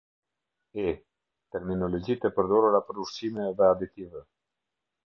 E. 0.85 0.93
Terminologjitë 1.57 2.31
e 2.31 2.35
përdorura 2.39 2.83
për 2.89 3.05
ushqime 3.05 3.47
dhe 3.61 3.71
aditivë. 3.77 4.27